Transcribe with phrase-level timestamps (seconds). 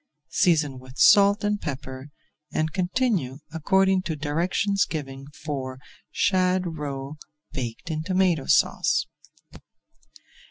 [0.31, 2.11] Season with salt [Page 344] and pepper
[2.51, 5.77] and continue according to directions given for
[6.09, 7.17] Shad Roe
[7.51, 9.05] Baked in Tomato Sauce.